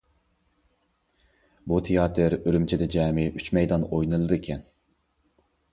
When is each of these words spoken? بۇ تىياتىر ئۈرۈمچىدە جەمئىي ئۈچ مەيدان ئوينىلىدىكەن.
بۇ 1.69 1.79
تىياتىر 1.89 2.39
ئۈرۈمچىدە 2.39 2.89
جەمئىي 2.97 3.33
ئۈچ 3.37 3.53
مەيدان 3.61 3.89
ئوينىلىدىكەن. 3.91 4.71